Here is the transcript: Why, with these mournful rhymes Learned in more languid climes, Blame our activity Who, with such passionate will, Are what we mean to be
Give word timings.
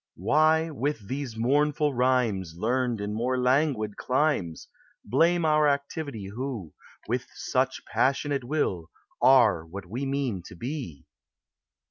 Why, 0.17 0.71
with 0.71 1.07
these 1.07 1.37
mournful 1.37 1.93
rhymes 1.93 2.55
Learned 2.57 2.99
in 2.99 3.13
more 3.13 3.37
languid 3.37 3.97
climes, 3.97 4.67
Blame 5.05 5.45
our 5.45 5.67
activity 5.67 6.29
Who, 6.33 6.73
with 7.07 7.27
such 7.35 7.85
passionate 7.85 8.43
will, 8.43 8.89
Are 9.21 9.63
what 9.63 9.85
we 9.85 10.07
mean 10.07 10.41
to 10.47 10.55
be 10.55 11.05